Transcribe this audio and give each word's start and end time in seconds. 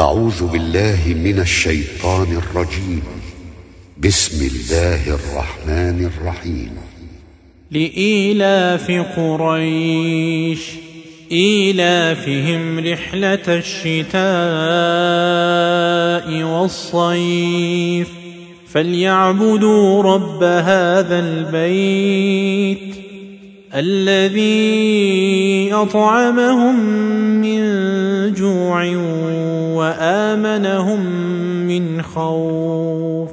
أعوذ 0.00 0.46
بالله 0.46 1.14
من 1.24 1.38
الشيطان 1.40 2.40
الرجيم. 2.42 3.02
بسم 3.98 4.46
الله 4.46 5.02
الرحمن 5.18 6.10
الرحيم. 6.10 6.70
لإيلاف 7.70 8.90
قريش 9.16 10.60
إيلافهم 11.32 12.78
رحلة 12.78 13.46
الشتاء 13.48 14.20
والصيف 16.42 18.08
فليعبدوا 18.72 20.02
رب 20.02 20.42
هذا 20.42 21.18
البيت 21.18 22.94
الذي 23.74 25.72
أطعمهم 25.72 26.80
من 27.40 27.69
جوع 28.84 29.32
وآمنهم 29.76 31.00
من 31.66 32.02
خوف. 32.02 33.29